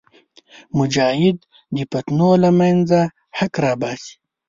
مجاهد 0.77 1.37
د 1.75 1.77
فتنو 1.91 2.29
له 2.43 2.49
منځه 2.59 2.99
حق 3.37 3.53
راوباسي. 3.63 4.13